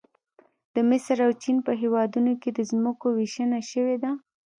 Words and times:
د 0.73 0.75
مصر 0.89 1.17
او 1.25 1.31
چین 1.43 1.57
په 1.65 1.71
هېوادونو 1.81 2.31
کې 2.41 2.49
د 2.53 2.59
ځمکو 2.71 3.07
ویشنه 3.17 3.59
شوې 3.71 3.97
ده 4.03 4.11